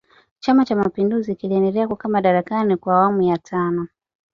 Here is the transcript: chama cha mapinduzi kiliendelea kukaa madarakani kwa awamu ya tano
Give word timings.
chama 0.39 0.65
cha 0.65 0.75
mapinduzi 0.75 1.35
kiliendelea 1.35 1.87
kukaa 1.87 2.09
madarakani 2.09 2.77
kwa 2.77 2.93
awamu 2.95 3.21
ya 3.21 3.37
tano 3.37 3.87